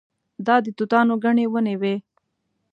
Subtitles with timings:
[0.45, 1.95] دا د توتانو ګڼې ونې وې.